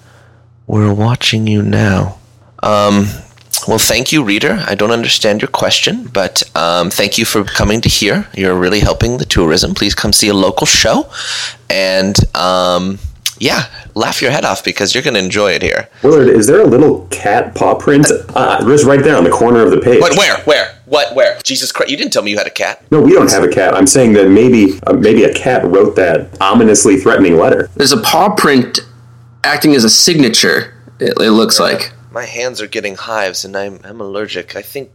[0.67, 2.19] We're watching you now.
[2.63, 3.07] Um,
[3.69, 4.65] well, thank you, reader.
[4.67, 8.27] I don't understand your question, but um, thank you for coming to here.
[8.35, 9.75] You're really helping the tourism.
[9.75, 11.11] Please come see a local show,
[11.69, 12.99] and um,
[13.39, 15.89] yeah, laugh your head off because you're going to enjoy it here.
[16.03, 18.07] Willard, is there a little cat paw print?
[18.35, 20.01] Uh, just right there on the corner of the page.
[20.01, 20.17] What?
[20.17, 20.39] Where?
[20.45, 20.80] Where?
[20.91, 21.15] What?
[21.15, 21.39] Where?
[21.45, 21.89] Jesus Christ!
[21.89, 22.83] You didn't tell me you had a cat.
[22.91, 23.75] No, we don't have a cat.
[23.75, 27.71] I'm saying that maybe uh, maybe a cat wrote that ominously threatening letter.
[27.77, 28.81] There's a paw print
[29.45, 30.75] acting as a signature.
[30.99, 31.93] It, it looks like.
[32.11, 34.57] My hands are getting hives, and I'm I'm allergic.
[34.57, 34.91] I think.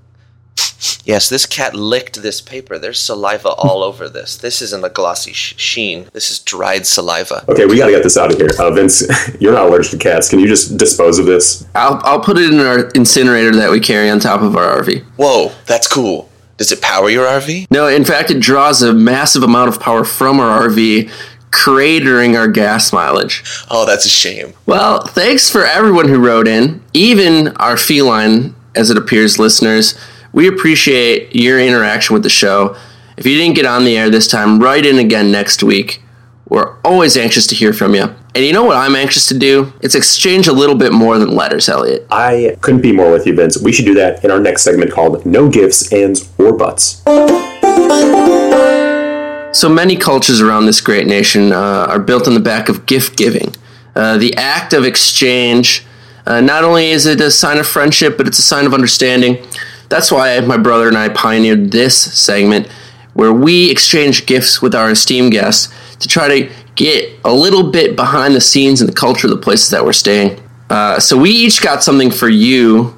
[1.06, 2.78] Yes, this cat licked this paper.
[2.80, 4.38] There's saliva all over this.
[4.38, 6.08] This isn't a glossy sh- sheen.
[6.14, 7.44] This is dried saliva.
[7.50, 8.50] Okay, we got to get this out of here.
[8.60, 9.04] Uh, Vince,
[9.40, 10.30] you're not allergic to cats.
[10.30, 11.66] Can you just dispose of this?
[11.76, 15.04] I'll I'll put it in our incinerator that we carry on top of our RV.
[15.18, 16.30] Whoa, that's cool.
[16.58, 17.68] Does it power your RV?
[17.70, 21.12] No, in fact, it draws a massive amount of power from our RV,
[21.52, 23.44] cratering our gas mileage.
[23.70, 24.54] Oh, that's a shame.
[24.66, 29.98] Well, thanks for everyone who wrote in, even our feline, as it appears, listeners.
[30.36, 32.76] We appreciate your interaction with the show.
[33.16, 36.02] If you didn't get on the air this time, write in again next week.
[36.50, 38.14] We're always anxious to hear from you.
[38.36, 39.72] And you know what I'm anxious to do?
[39.80, 42.06] It's exchange a little bit more than letters, Elliot.
[42.12, 43.58] I couldn't be more with you, Vince.
[43.62, 47.02] We should do that in our next segment called No Gifts, Ands, or Buts.
[49.58, 53.18] So many cultures around this great nation uh, are built on the back of gift
[53.18, 53.56] giving.
[53.96, 55.86] Uh, the act of exchange,
[56.26, 59.38] uh, not only is it a sign of friendship, but it's a sign of understanding.
[59.90, 62.68] That's why my brother and I pioneered this segment
[63.14, 67.96] where we exchange gifts with our esteemed guests to try to get a little bit
[67.96, 70.42] behind the scenes and the culture of the places that we're staying.
[70.70, 72.96] Uh, so we each got something for you,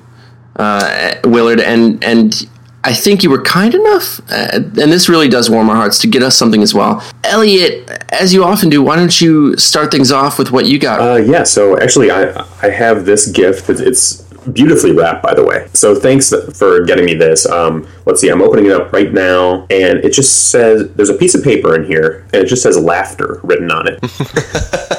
[0.55, 2.47] uh, Willard, and and
[2.83, 6.07] I think you were kind enough, uh, and this really does warm our hearts to
[6.07, 7.03] get us something as well.
[7.25, 11.01] Elliot, as you often do, why don't you start things off with what you got?
[11.01, 13.69] Uh, yeah, so actually, I I have this gift.
[13.69, 15.67] It's, it's beautifully wrapped, by the way.
[15.73, 17.45] So thanks for getting me this.
[17.45, 21.13] Um, let's see, I'm opening it up right now, and it just says there's a
[21.15, 23.99] piece of paper in here, and it just says laughter written on it.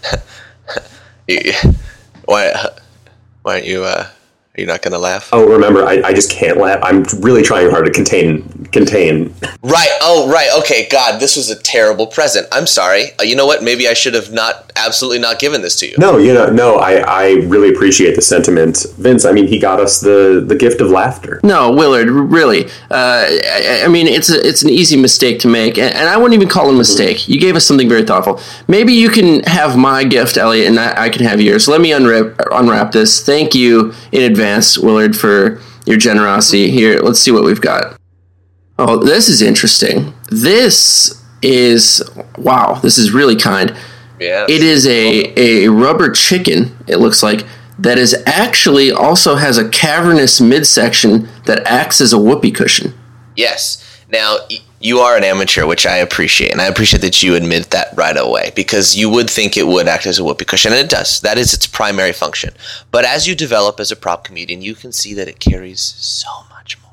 [1.28, 1.52] You-
[2.24, 2.52] why?
[3.42, 3.84] Why aren't you?
[3.84, 4.06] Uh,
[4.64, 5.28] are not gonna laugh?
[5.32, 6.80] oh, remember, I, I just can't laugh.
[6.82, 9.34] I'm really trying hard to contain contain.
[9.62, 9.88] Right.
[10.00, 10.48] Oh, right.
[10.60, 10.88] Okay.
[10.90, 12.46] God, this was a terrible present.
[12.52, 13.10] I'm sorry.
[13.18, 13.62] Uh, you know what?
[13.62, 15.94] Maybe I should have not, absolutely not given this to you.
[15.98, 19.24] No, you know, no, I, I really appreciate the sentiment, Vince.
[19.24, 21.40] I mean, he got us the the gift of laughter.
[21.42, 22.66] No, Willard, really.
[22.90, 26.16] Uh, I, I mean, it's a, it's an easy mistake to make, and, and I
[26.16, 27.28] wouldn't even call it a mistake.
[27.28, 28.40] You gave us something very thoughtful.
[28.68, 31.68] Maybe you can have my gift, Elliot, and I, I can have yours.
[31.68, 33.24] Let me unwrap unwrap this.
[33.24, 36.70] Thank you in advance, Willard, for your generosity.
[36.70, 37.98] Here, let's see what we've got.
[38.78, 40.14] Oh, this is interesting.
[40.30, 42.02] This is
[42.38, 42.74] wow.
[42.82, 43.76] This is really kind.
[44.18, 44.44] Yeah.
[44.48, 47.46] It is a, a rubber chicken, it looks like,
[47.78, 52.92] that is actually also has a cavernous midsection that acts as a whoopee cushion.
[53.36, 53.82] Yes.
[54.10, 54.36] Now,
[54.82, 58.16] you are an amateur, which I appreciate, and I appreciate that you admit that right
[58.16, 61.20] away because you would think it would act as a whoopee cushion, and it does.
[61.20, 62.54] That is its primary function.
[62.90, 66.30] But as you develop as a prop comedian, you can see that it carries so
[66.48, 66.92] much more.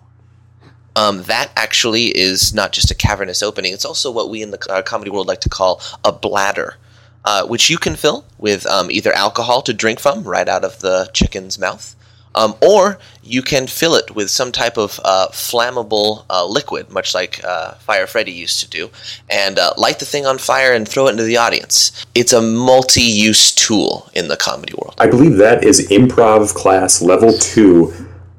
[0.97, 4.59] Um, that actually is not just a cavernous opening; it's also what we in the
[4.69, 6.75] uh, comedy world like to call a bladder,
[7.23, 10.79] uh, which you can fill with um, either alcohol to drink from right out of
[10.79, 11.95] the chicken's mouth,
[12.35, 17.13] Um, or you can fill it with some type of uh, flammable uh, liquid, much
[17.13, 18.89] like uh, Fire Freddy used to do,
[19.29, 22.05] and uh, light the thing on fire and throw it into the audience.
[22.15, 24.95] It's a multi use tool in the comedy world.
[24.97, 27.93] I believe that is improv class level two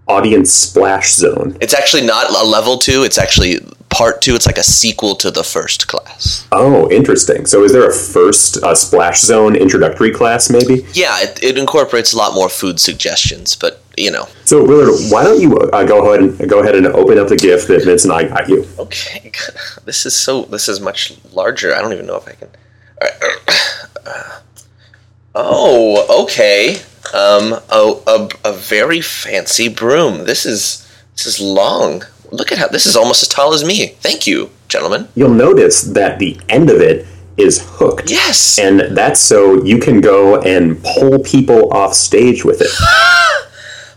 [0.07, 1.57] audience splash zone.
[1.61, 3.59] It's actually not a level two, it's actually
[3.91, 4.35] part two.
[4.35, 6.47] It's like a sequel to the first class.
[6.53, 7.47] Oh, interesting.
[7.47, 10.87] So is there a first uh, splash zone introductory class, maybe?
[10.93, 14.29] Yeah, it, it incorporates a lot more food suggestions, but you know.
[14.45, 17.37] So Willard, why don't you uh, go ahead and go ahead and open up the
[17.37, 18.67] gift that Vince and I got you?
[18.79, 19.33] Okay,
[19.85, 20.43] this is so.
[20.43, 21.75] This is much larger.
[21.75, 22.49] I don't even know if I can.
[23.01, 23.13] Right.
[25.41, 26.81] Oh, okay.
[27.15, 30.25] Um, a, a, a very fancy broom.
[30.25, 32.03] This is this is long.
[32.31, 33.89] Look at how this is almost as tall as me.
[34.01, 35.09] Thank you, gentlemen.
[35.15, 38.11] You'll notice that the end of it is hooked.
[38.11, 38.59] Yes.
[38.59, 42.71] And that's so you can go and pull people off stage with it.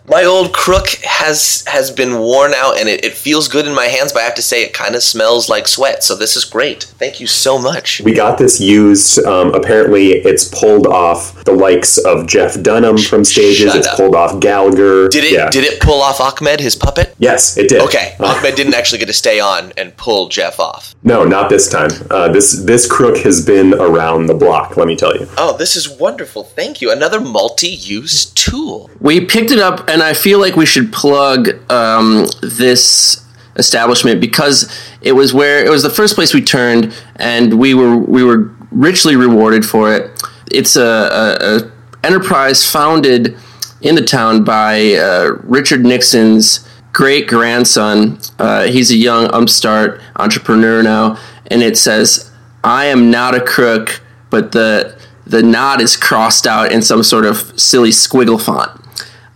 [0.08, 3.86] my old crook has has been worn out and it, it feels good in my
[3.86, 6.44] hands but i have to say it kind of smells like sweat so this is
[6.44, 9.20] great thank you so much We got this used.
[9.26, 13.58] Um, apparently, it's pulled off the likes of Jeff Dunham from stages.
[13.72, 13.98] Shut it's up.
[13.98, 15.08] pulled off Gallagher.
[15.10, 15.50] did it Yeah.
[15.50, 17.82] did it pull off Achmed his puppet Yes, it did.
[17.82, 21.50] okay Uh, Achmed didn't actually get to stay on and pull jeff off no, not
[21.50, 21.90] this time.
[22.12, 24.78] Uh, this this crook has been around the block.
[24.78, 25.28] Let me tell you.
[25.38, 30.14] oh this is wonderful thank you another multi-use tool We picked it up, and I
[30.14, 33.26] feel like we should plug um, this
[33.58, 37.98] establishment because it was where it was the first place we turned, and we were
[37.98, 40.10] we were richly rewarded for it.
[40.50, 41.72] It's a, a, a
[42.06, 43.38] enterprise founded
[43.82, 48.20] in the town by uh, Richard Nixon's great grandson.
[48.40, 52.32] Uh, he's a young upstart entrepreneur now, and it says,
[52.64, 57.26] "I am not a crook," but the the knot is crossed out in some sort
[57.26, 58.81] of silly squiggle font.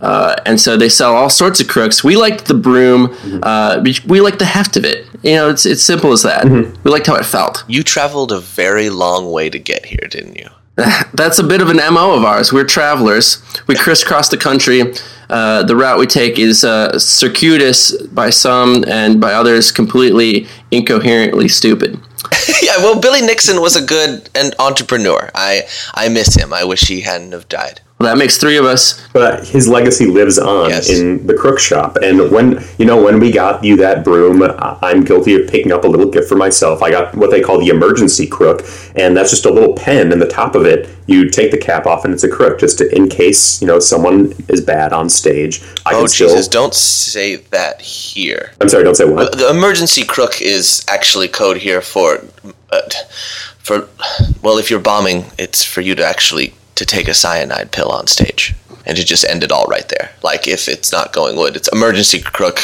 [0.02, 2.04] Uh, and so they sell all sorts of crooks.
[2.04, 3.16] We liked the broom.
[3.42, 5.08] Uh, we, we liked the heft of it.
[5.24, 6.46] You know, it's it's simple as that.
[6.84, 7.64] We liked how it felt.
[7.68, 10.50] you traveled a very long way to get here didn't you
[11.14, 12.52] That's a bit of an mo of ours.
[12.52, 13.42] We're travelers.
[13.68, 14.94] We crisscross the country.
[15.30, 21.48] Uh, the route we take is uh, circuitous by some, and by others, completely incoherently
[21.48, 22.00] stupid.
[22.62, 25.62] yeah well billy nixon was a good and entrepreneur i
[25.94, 29.02] i miss him i wish he hadn't have died Well, that makes three of us.
[29.14, 30.90] But his legacy lives on Yes.
[30.90, 31.96] in the crook shop.
[32.02, 35.86] And when you know when we got you that broom, I'm guilty of picking up
[35.86, 36.84] a little gift for myself.
[36.84, 38.66] I got what they call the emergency crook,
[38.98, 41.86] and that's just a little pen, in the top of it, you take the cap
[41.86, 45.08] off, and it's a crook, just to, in case you know someone is bad on
[45.10, 45.62] stage.
[45.86, 46.28] I oh can still.
[46.28, 49.38] jesus don't say that here I'm sorry, don't say what.
[49.38, 52.26] the emergency crook is actually code here for
[52.72, 52.82] uh,
[53.60, 53.88] for
[54.42, 58.08] well if you're bombing it's for you to actually to take a cyanide pill on
[58.08, 58.54] stage.
[58.88, 60.12] And to just end it all right there.
[60.22, 62.60] Like if it's not going good it's emergency crook.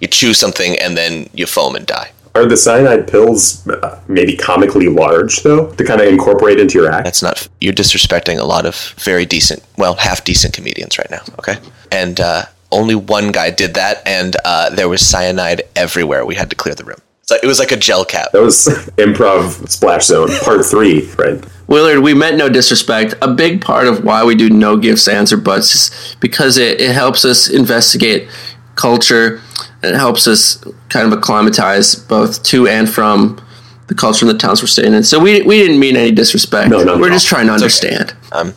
[0.00, 2.12] You chew something and then you foam and die.
[2.34, 6.90] Are the cyanide pills uh, maybe comically large though, to kind of incorporate into your
[6.90, 7.04] act?
[7.04, 11.22] that's not you're disrespecting a lot of very decent well half decent comedians right now
[11.38, 11.56] okay?
[11.90, 16.24] And uh, only one guy did that and uh, there was cyanide everywhere.
[16.26, 18.66] We had to clear the room so it was like a gel cap That was
[18.96, 21.44] improv splash zone part three, right?
[21.66, 23.14] Willard, we meant no disrespect.
[23.20, 26.92] A big part of why we do no gifts, or buts is because it, it
[26.92, 28.28] helps us investigate
[28.76, 29.40] culture
[29.82, 33.40] and it helps us kind of acclimatize both to and from
[33.88, 35.02] the culture in the towns we're staying in.
[35.02, 36.70] So we, we didn't mean any disrespect.
[36.70, 37.12] No, not at we're all.
[37.12, 38.14] just trying to understand.
[38.30, 38.54] I'm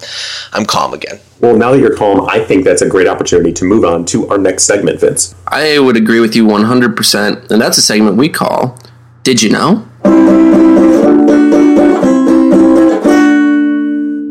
[0.54, 1.20] I'm calm again.
[1.42, 4.28] Well, now that you're calm, I think that's a great opportunity to move on to
[4.28, 5.34] our next segment, Vince.
[5.48, 7.50] I would agree with you 100%.
[7.50, 8.78] And that's a segment we call
[9.24, 9.88] Did You Know?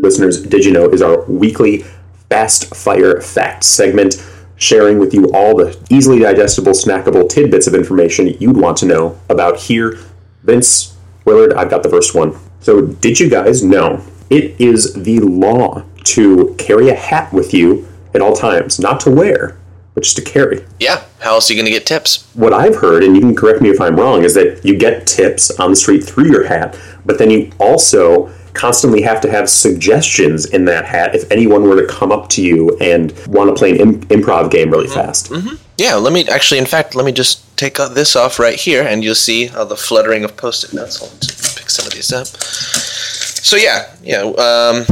[0.03, 1.87] Listeners, Did You Know is our weekly
[2.29, 4.23] fast fire fact segment,
[4.57, 9.18] sharing with you all the easily digestible, snackable tidbits of information you'd want to know
[9.31, 9.99] about here.
[10.42, 10.94] Vince,
[11.25, 12.38] Willard, I've got the first one.
[12.61, 17.87] So, did you guys know it is the law to carry a hat with you
[18.14, 18.79] at all times?
[18.79, 19.57] Not to wear,
[19.94, 20.64] but just to carry.
[20.81, 21.05] Yeah.
[21.21, 22.29] How else are you going to get tips?
[22.35, 25.07] what I've heard, and you can correct me if I'm wrong, is that you get
[25.07, 29.49] tips on the street through your hat, but then you also constantly have to have
[29.49, 33.55] suggestions in that hat if anyone were to come up to you and want to
[33.55, 35.33] play an Im- improv game really fast.
[35.77, 35.94] Yeah.
[35.94, 39.05] Let me actually, in fact, let me just take uh, this off right here, and
[39.05, 41.03] you'll see uh, the fluttering of post-it notes.
[41.03, 42.27] I'll just pick some of these up.
[42.27, 44.23] So yeah, yeah.
[44.23, 44.85] Um,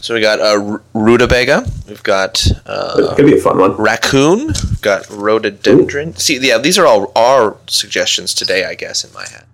[0.00, 3.72] so we got uh, rutabaga, We've got uh, It could be a fun one.
[3.72, 4.48] raccoon.
[4.48, 6.16] We've got rhododendron.
[6.16, 9.44] See, yeah, these are all our suggestions today, I guess, in my head.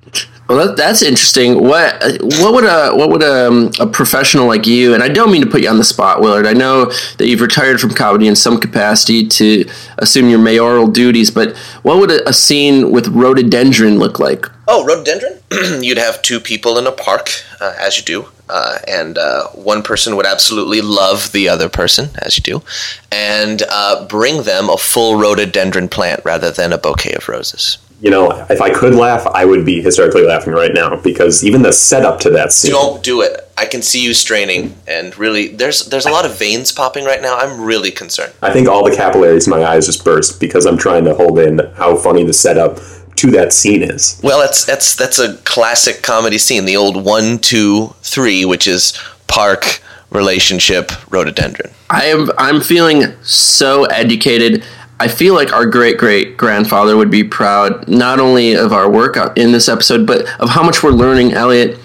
[0.48, 1.62] Well, that, that's interesting.
[1.62, 1.94] What
[2.40, 4.92] what would a what would a, a professional like you?
[4.92, 6.46] And I don't mean to put you on the spot, Willard.
[6.46, 6.86] I know
[7.18, 9.64] that you've retired from comedy in some capacity to
[9.98, 14.44] assume your mayoral duties, but what would a, a scene with rhododendron look like?
[14.68, 15.38] Oh, rhododendron?
[15.82, 17.30] You'd have two people in a park,
[17.60, 22.10] uh, as you do, uh, and uh, one person would absolutely love the other person,
[22.18, 22.62] as you do,
[23.10, 27.78] and uh, bring them a full rhododendron plant rather than a bouquet of roses.
[28.00, 31.62] You know, if I could laugh, I would be hysterically laughing right now because even
[31.62, 32.72] the setup to that scene.
[32.72, 33.48] Don't do it.
[33.56, 37.22] I can see you straining, and really, there's there's a lot of veins popping right
[37.22, 37.38] now.
[37.38, 38.34] I'm really concerned.
[38.42, 41.38] I think all the capillaries in my eyes just burst because I'm trying to hold
[41.38, 42.78] in how funny the setup
[43.16, 44.20] to that scene is.
[44.22, 46.64] Well, that's that's that's a classic comedy scene.
[46.64, 51.70] The old one, two, three, which is park relationship rhododendron.
[51.90, 54.64] I am I'm feeling so educated.
[55.00, 59.16] I feel like our great great grandfather would be proud not only of our work
[59.36, 61.78] in this episode, but of how much we're learning, Elliot.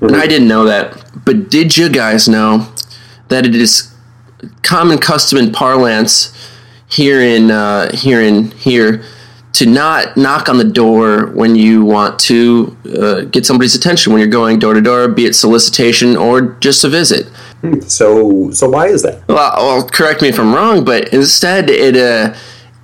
[0.00, 1.04] And I didn't know that.
[1.24, 2.72] But did you guys know
[3.28, 3.92] that it is
[4.62, 6.32] common custom in parlance
[6.88, 9.04] here in uh, here in here
[9.62, 14.18] to not knock on the door when you want to uh, get somebody's attention when
[14.18, 17.30] you're going door to door, be it solicitation or just a visit.
[17.86, 19.22] So, so why is that?
[19.28, 22.34] Well, well, correct me if I'm wrong, but instead it uh,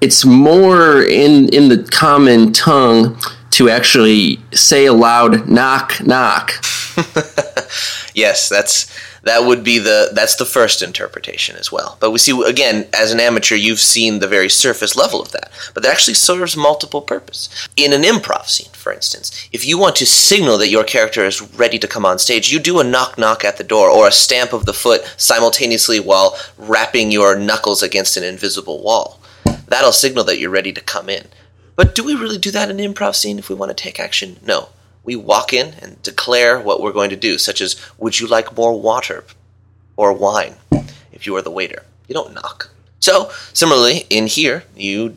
[0.00, 3.18] it's more in in the common tongue
[3.50, 6.52] to actually say aloud, "knock, knock."
[8.14, 8.86] yes, that's
[9.22, 11.96] that would be the that's the first interpretation as well.
[12.00, 15.50] But we see again, as an amateur, you've seen the very surface level of that.
[15.74, 17.48] But that actually serves multiple purpose.
[17.76, 21.42] In an improv scene, for instance, if you want to signal that your character is
[21.54, 24.12] ready to come on stage, you do a knock knock at the door or a
[24.12, 29.20] stamp of the foot simultaneously while rapping your knuckles against an invisible wall.
[29.66, 31.26] That'll signal that you're ready to come in.
[31.76, 34.00] But do we really do that in an improv scene if we want to take
[34.00, 34.38] action?
[34.42, 34.70] No
[35.08, 38.54] we walk in and declare what we're going to do, such as, Would you like
[38.54, 39.24] more water
[39.96, 40.56] or wine
[41.12, 41.84] if you are the waiter?
[42.08, 42.68] You don't knock.
[43.00, 45.16] So, similarly, in here, you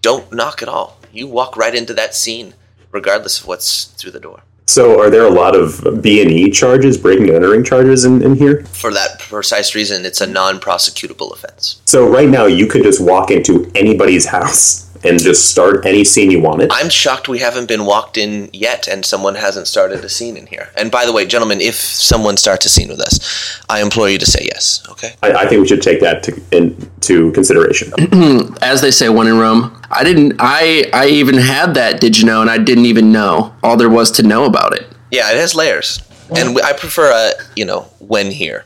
[0.00, 0.96] don't knock at all.
[1.12, 2.54] You walk right into that scene,
[2.92, 4.42] regardless of what's through the door.
[4.68, 8.22] So, are there a lot of B and E charges, breaking and entering charges in,
[8.22, 8.64] in here?
[8.66, 11.82] For that precise reason, it's a non-prosecutable offense.
[11.86, 16.30] So, right now, you could just walk into anybody's house and just start any scene
[16.30, 16.70] you wanted.
[16.72, 20.46] I'm shocked we haven't been walked in yet and someone hasn't started a scene in
[20.46, 20.70] here.
[20.76, 24.18] And by the way, gentlemen, if someone starts a scene with us, I implore you
[24.18, 25.14] to say yes, okay?
[25.22, 27.92] I, I think we should take that to, into consideration.
[28.62, 29.80] As they say, when in Rome.
[29.90, 30.36] I didn't.
[30.38, 32.00] I I even had that.
[32.00, 32.40] Did you know?
[32.40, 34.86] And I didn't even know all there was to know about it.
[35.10, 36.00] Yeah, it has layers,
[36.34, 38.64] and I prefer a you know when here.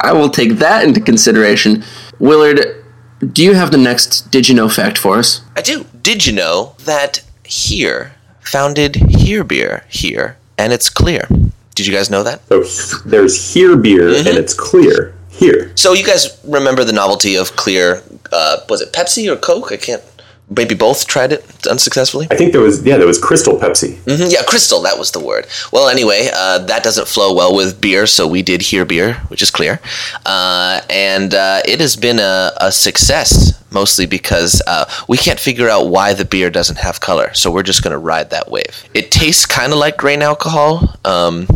[0.00, 1.84] I will take that into consideration,
[2.18, 2.79] Willard.
[3.20, 5.42] Do you have the next Did You Know fact for us?
[5.54, 5.84] I do.
[6.02, 11.28] Did you know that here founded Here Beer here, and it's clear?
[11.74, 12.40] Did you guys know that?
[12.48, 12.62] So
[13.04, 14.26] there's Here Beer, mm-hmm.
[14.26, 15.70] and it's clear here.
[15.76, 18.02] So you guys remember the novelty of clear?
[18.32, 19.70] Uh, was it Pepsi or Coke?
[19.70, 20.02] I can't
[20.50, 22.26] maybe both tried it unsuccessfully.
[22.30, 23.94] I think there was yeah there was Crystal Pepsi.
[24.02, 25.46] Mm-hmm, yeah, Crystal that was the word.
[25.72, 29.42] Well, anyway, uh, that doesn't flow well with beer, so we did here beer, which
[29.42, 29.80] is clear,
[30.26, 35.68] uh, and uh, it has been a, a success mostly because uh, we can't figure
[35.68, 38.84] out why the beer doesn't have color, so we're just going to ride that wave.
[38.94, 40.96] It tastes kind of like grain alcohol.
[41.04, 41.46] Um,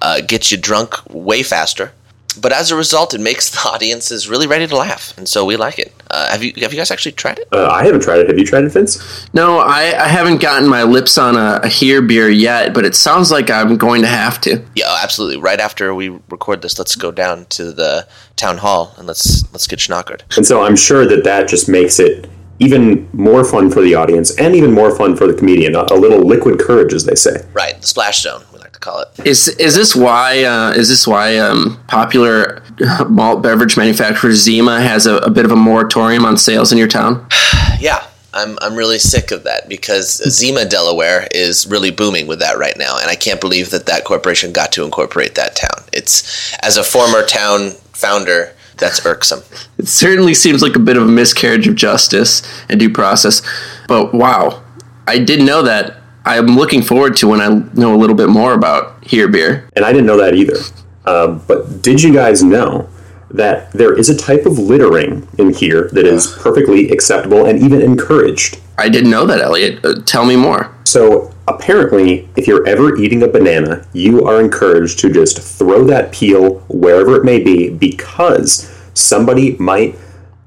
[0.00, 1.92] uh, gets you drunk way faster
[2.34, 5.56] but as a result, it makes the audiences really ready to laugh, and so we
[5.56, 5.92] like it.
[6.10, 7.48] Uh, have you have you guys actually tried it?
[7.52, 8.28] Uh, I haven't tried it.
[8.28, 9.26] Have you tried it, Vince?
[9.32, 12.94] No, I, I haven't gotten my lips on a, a here beer yet, but it
[12.94, 14.62] sounds like I'm going to have to.
[14.74, 15.38] Yeah, absolutely.
[15.38, 19.66] Right after we record this, let's go down to the town hall and let's let's
[19.66, 20.22] get schnockered.
[20.36, 24.38] And so I'm sure that that just makes it even more fun for the audience
[24.38, 25.74] and even more fun for the comedian.
[25.74, 27.44] A, a little liquid courage, as they say.
[27.52, 28.44] Right, the splash zone
[28.82, 29.08] call it.
[29.26, 32.62] Is is this why uh, is this why um, popular
[33.08, 36.88] malt beverage manufacturer Zima has a, a bit of a moratorium on sales in your
[36.88, 37.26] town?
[37.80, 42.58] yeah, I'm I'm really sick of that because Zima Delaware is really booming with that
[42.58, 45.86] right now, and I can't believe that that corporation got to incorporate that town.
[45.92, 48.54] It's as a former town founder.
[48.78, 49.42] That's irksome.
[49.78, 53.42] It certainly seems like a bit of a miscarriage of justice and due process.
[53.86, 54.60] But wow,
[55.06, 58.54] I didn't know that I'm looking forward to when I know a little bit more
[58.54, 59.68] about Here Beer.
[59.74, 60.56] And I didn't know that either.
[61.04, 62.88] Uh, but did you guys know
[63.30, 67.80] that there is a type of littering in here that is perfectly acceptable and even
[67.80, 68.60] encouraged?
[68.78, 69.84] I didn't know that, Elliot.
[69.84, 70.74] Uh, tell me more.
[70.84, 76.12] So, apparently, if you're ever eating a banana, you are encouraged to just throw that
[76.12, 79.96] peel wherever it may be because somebody might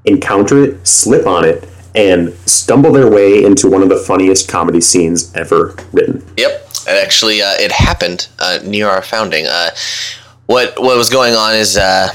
[0.04, 4.80] encounter it, slip on it, and stumble their way into one of the funniest comedy
[4.80, 6.24] scenes ever written.
[6.36, 9.46] Yep, and actually, uh, it happened uh, near our founding.
[9.46, 9.70] Uh,
[10.44, 12.10] what what was going on is uh,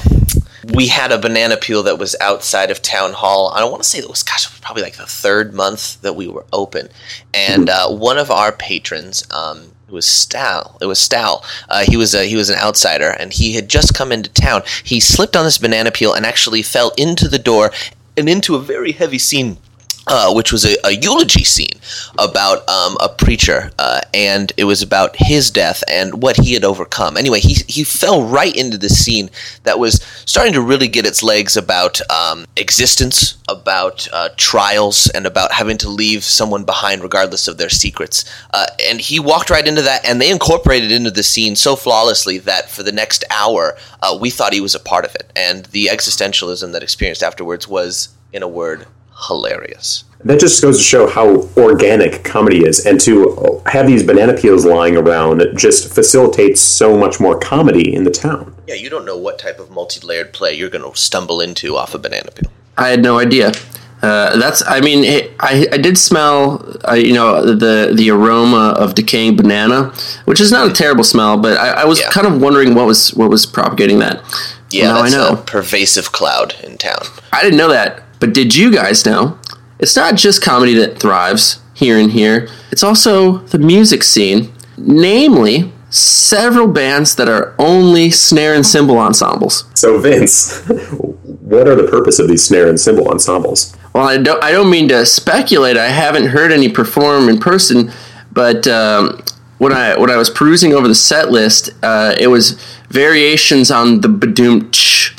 [0.72, 3.52] we had a banana peel that was outside of town hall.
[3.54, 6.00] I don't want to say it was gosh, it was probably like the third month
[6.02, 6.88] that we were open,
[7.34, 9.26] and uh, one of our patrons.
[9.30, 10.80] Um, it was Stal.
[10.80, 11.44] It was Stal.
[11.68, 14.62] Uh, he was a, he was an outsider, and he had just come into town.
[14.82, 17.72] He slipped on this banana peel and actually fell into the door
[18.16, 19.58] and into a very heavy scene
[20.06, 21.80] uh, which was a, a, eulogy scene
[22.18, 26.64] about um, a preacher, uh, and it was about his death and what he had
[26.64, 27.16] overcome.
[27.16, 29.30] Anyway, he he fell right into the scene
[29.62, 35.24] that was starting to really get its legs about um, existence, about uh, trials, and
[35.24, 38.24] about having to leave someone behind regardless of their secrets.
[38.52, 42.38] Uh, and he walked right into that, and they incorporated into the scene so flawlessly
[42.38, 45.66] that for the next hour, uh, we thought he was a part of it, and
[45.66, 48.86] the existentialism that experienced afterwards was, in a word,
[49.28, 50.04] hilarious.
[50.24, 54.64] That just goes to show how organic comedy is, and to have these banana peels
[54.64, 58.54] lying around just facilitates so much more comedy in the town.
[58.68, 61.94] Yeah, you don't know what type of multi-layered play you're going to stumble into off
[61.94, 62.50] a banana peel.
[62.78, 63.52] I had no idea.
[64.00, 64.64] Uh, that's.
[64.66, 66.76] I mean, it, I I did smell.
[66.88, 69.92] Uh, you know the the aroma of decaying banana,
[70.24, 72.10] which is not a terrible smell, but I, I was yeah.
[72.10, 74.22] kind of wondering what was what was propagating that.
[74.70, 75.32] Yeah, well, that's I know.
[75.34, 77.02] a pervasive cloud in town.
[77.32, 78.02] I didn't know that.
[78.22, 79.36] But did you guys know?
[79.80, 85.72] It's not just comedy that thrives here and here, it's also the music scene, namely
[85.90, 89.64] several bands that are only snare and cymbal ensembles.
[89.74, 93.76] So, Vince, what are the purpose of these snare and cymbal ensembles?
[93.92, 95.76] Well, I don't, I don't mean to speculate.
[95.76, 97.90] I haven't heard any perform in person,
[98.30, 99.20] but um,
[99.58, 102.52] when I when I was perusing over the set list, uh, it was
[102.88, 104.70] variations on the badoom.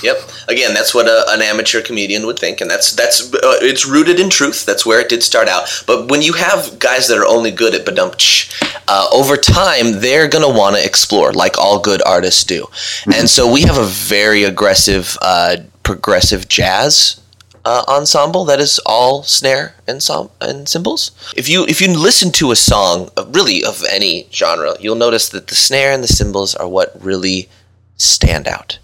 [0.01, 0.15] Yep.
[0.47, 4.19] Again, that's what a, an amateur comedian would think, and that's that's uh, it's rooted
[4.19, 4.65] in truth.
[4.65, 5.83] That's where it did start out.
[5.87, 8.13] But when you have guys that are only good at badum,
[8.87, 12.63] uh, over time they're gonna want to explore, like all good artists do.
[12.63, 13.13] Mm-hmm.
[13.13, 17.21] And so we have a very aggressive, uh, progressive jazz
[17.65, 21.11] uh, ensemble that is all snare and som- and cymbals.
[21.35, 25.47] If you if you listen to a song, really of any genre, you'll notice that
[25.47, 27.49] the snare and the cymbals are what really
[27.97, 28.79] stand out.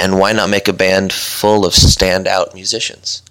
[0.00, 3.22] And why not make a band full of standout musicians?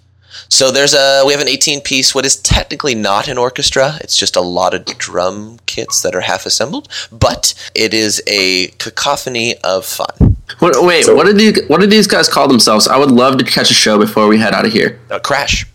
[0.49, 3.97] So there's a we have an 18 piece what is technically not an orchestra.
[4.01, 8.68] It's just a lot of drum kits that are half assembled, but it is a
[8.78, 10.38] cacophony of fun.
[10.59, 12.88] What, wait, so, what did these what did these guys call themselves?
[12.88, 14.99] I would love to catch a show before we head out of here.
[15.09, 15.65] Uh, crash.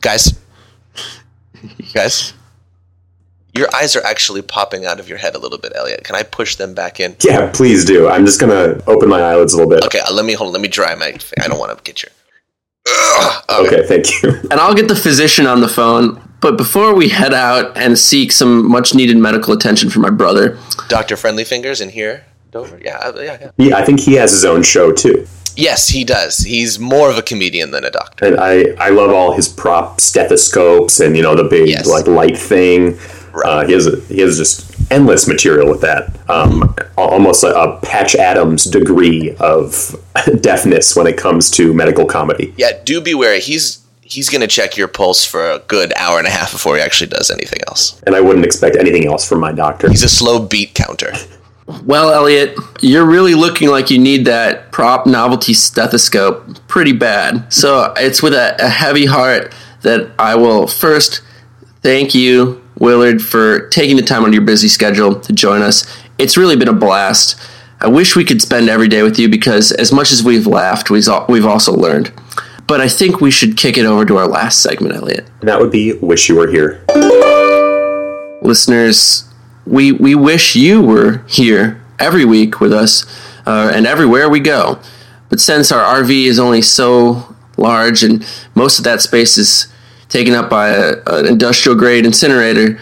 [0.00, 0.38] guys.
[1.94, 2.34] Guys.
[3.56, 6.02] Your eyes are actually popping out of your head a little bit, Elliot.
[6.02, 7.14] Can I push them back in?
[7.20, 8.08] Yeah, please do.
[8.08, 9.84] I'm just gonna open my eyelids a little bit.
[9.84, 10.52] Okay, uh, let me hold.
[10.52, 11.16] Let me dry my.
[11.40, 12.10] I don't want to get your.
[13.54, 13.76] Okay.
[13.78, 14.30] okay, thank you.
[14.50, 16.20] And I'll get the physician on the phone.
[16.40, 20.58] But before we head out and seek some much needed medical attention for my brother,
[20.88, 22.80] Doctor Friendly Fingers in here, Dover.
[22.82, 23.50] Yeah, uh, yeah, yeah.
[23.56, 25.26] Yeah, I think he has his own show too.
[25.56, 26.38] Yes, he does.
[26.38, 28.26] He's more of a comedian than a doctor.
[28.26, 31.86] And I, I love all his prop stethoscopes and you know the big yes.
[31.86, 32.98] like light thing.
[33.34, 33.46] Right.
[33.46, 36.18] Uh, he has a, he has just endless material with that.
[36.30, 40.00] Um, almost a, a, Patch Adams degree of
[40.40, 42.54] deafness when it comes to medical comedy.
[42.56, 43.40] Yeah, do beware.
[43.40, 46.76] He's he's going to check your pulse for a good hour and a half before
[46.76, 48.00] he actually does anything else.
[48.06, 49.88] And I wouldn't expect anything else from my doctor.
[49.88, 51.12] He's a slow beat counter.
[51.84, 57.50] Well, Elliot, you're really looking like you need that prop novelty stethoscope pretty bad.
[57.50, 61.22] So it's with a, a heavy heart that I will first
[61.80, 65.86] thank you Willard, for taking the time on your busy schedule to join us.
[66.18, 67.36] It's really been a blast.
[67.80, 70.90] I wish we could spend every day with you because, as much as we've laughed,
[70.90, 72.12] we've also learned.
[72.66, 75.28] But I think we should kick it over to our last segment, Elliot.
[75.40, 76.82] And that would be Wish You Were Here.
[78.42, 79.24] Listeners,
[79.66, 83.04] we, we wish you were here every week with us
[83.46, 84.80] uh, and everywhere we go.
[85.28, 89.72] But since our RV is only so large and most of that space is
[90.08, 92.78] taken up by a, an industrial grade incinerator,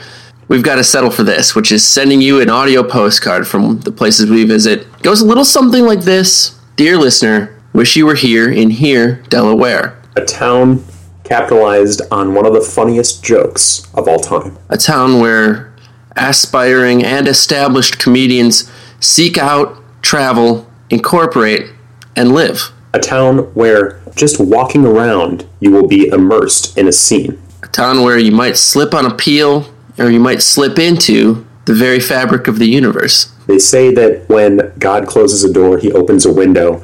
[0.48, 3.92] we've got to settle for this, which is sending you an audio postcard from the
[3.92, 4.80] places we visit.
[4.80, 9.22] It goes a little something like this Dear listener, wish you were here in here,
[9.28, 9.98] Delaware.
[10.16, 10.84] A town
[11.24, 14.58] capitalized on one of the funniest jokes of all time.
[14.68, 15.72] A town where
[16.16, 18.70] aspiring and established comedians
[19.00, 21.70] seek out, travel, incorporate,
[22.16, 22.72] and live.
[22.94, 27.40] A town where just walking around, you will be immersed in a scene.
[27.62, 29.66] A town where you might slip on a peel,
[29.98, 33.32] or you might slip into the very fabric of the universe.
[33.46, 36.82] They say that when God closes a door, he opens a window.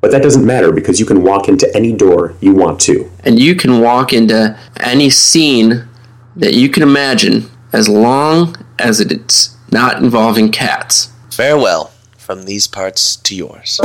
[0.00, 3.10] But that doesn't matter because you can walk into any door you want to.
[3.24, 5.88] And you can walk into any scene
[6.36, 11.12] that you can imagine as long as it's not involving cats.
[11.30, 11.93] Farewell
[12.24, 13.78] from these parts to yours.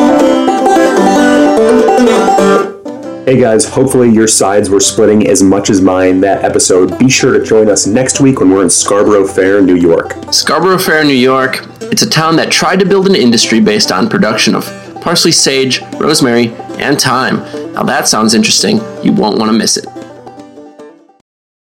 [3.25, 6.97] Hey guys, hopefully your sides were splitting as much as mine that episode.
[6.97, 10.15] Be sure to join us next week when we're in Scarborough Fair, New York.
[10.31, 11.59] Scarborough Fair, New York.
[11.81, 14.63] It's a town that tried to build an industry based on production of
[15.01, 17.39] parsley, sage, rosemary, and thyme.
[17.73, 18.77] Now that sounds interesting.
[19.03, 19.85] You won't want to miss it.